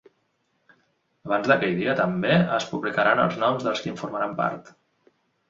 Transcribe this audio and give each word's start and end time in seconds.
Abans 1.29 1.49
d’aquell 1.51 1.75
dia, 1.81 1.95
també, 1.99 2.39
es 2.57 2.67
publicaran 2.73 3.23
els 3.27 3.39
noms 3.45 3.69
dels 3.69 3.85
qui 3.85 3.95
en 3.95 4.01
formaran 4.05 4.35
part. 4.43 4.75